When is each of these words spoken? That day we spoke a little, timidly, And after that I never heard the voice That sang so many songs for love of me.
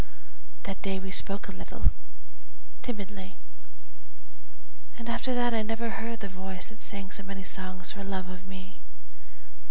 That 0.63 0.81
day 0.81 0.97
we 0.97 1.11
spoke 1.11 1.47
a 1.47 1.51
little, 1.51 1.91
timidly, 2.81 3.35
And 4.97 5.07
after 5.07 5.35
that 5.35 5.53
I 5.53 5.61
never 5.61 5.91
heard 5.91 6.21
the 6.21 6.27
voice 6.27 6.69
That 6.69 6.81
sang 6.81 7.11
so 7.11 7.21
many 7.21 7.43
songs 7.43 7.91
for 7.91 8.03
love 8.03 8.27
of 8.27 8.47
me. 8.47 8.81